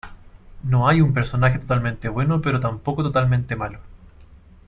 No 0.63 0.87
hay 0.87 0.99
un 0.99 1.13
personaje 1.13 1.59
totalmente 1.59 2.09
bueno 2.09 2.41
pero 2.41 2.59
tampoco 2.59 3.03
totalmente 3.03 3.55
malo. 3.55 3.77